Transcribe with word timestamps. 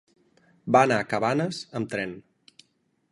Va 0.75 0.81
anar 0.87 0.97
a 1.03 1.07
Cabanes 1.11 1.59
amb 1.81 1.93
tren. 1.93 2.17